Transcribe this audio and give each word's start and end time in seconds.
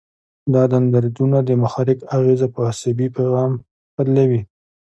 دا 0.53 0.63
دندرایدونه 0.71 1.37
د 1.43 1.49
محرک 1.61 1.99
اغیزه 2.17 2.47
په 2.55 2.59
عصبي 2.69 3.07
پیغام 3.17 3.51
بدلوي. 3.95 4.41